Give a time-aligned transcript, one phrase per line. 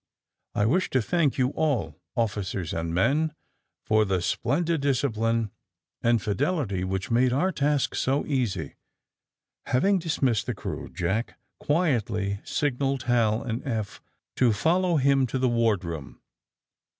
[0.55, 3.35] I wisli to thank you all, officers and men,
[3.85, 5.51] for the splendid discipline
[6.01, 8.77] and fidelity wliich made our task so easy."
[9.67, 14.01] Having dismissed tke crew, Jack quietly sig naled Hal and Eph
[14.37, 16.19] to follow him to the ward room.